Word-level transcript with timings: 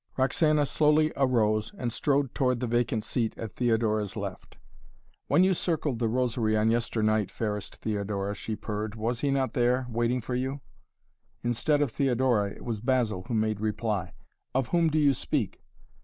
Roxana 0.17 0.65
slowly 0.65 1.13
arose 1.15 1.71
and 1.77 1.93
strode 1.93 2.33
toward 2.33 2.59
the 2.59 2.65
vacant 2.65 3.03
seat 3.03 3.37
at 3.37 3.51
Theodora's 3.51 4.15
left. 4.17 4.57
"When 5.27 5.43
you 5.43 5.53
circled 5.53 5.99
the 5.99 6.09
Rosary 6.09 6.57
on 6.57 6.71
yesternight, 6.71 7.29
fairest 7.29 7.75
Theodora," 7.75 8.33
she 8.33 8.55
purred, 8.55 8.95
"was 8.95 9.19
he 9.19 9.29
not 9.29 9.53
there 9.53 9.85
waiting 9.91 10.19
for 10.19 10.33
you?" 10.33 10.61
Instead 11.43 11.83
of 11.83 11.91
Theodora, 11.91 12.49
it 12.49 12.65
was 12.65 12.81
Basil 12.81 13.25
who 13.27 13.35
made 13.35 13.59
reply. 13.59 14.13
"Of 14.55 14.69
whom 14.69 14.89
do 14.89 14.97
you 14.97 15.13
speak?" 15.13 15.61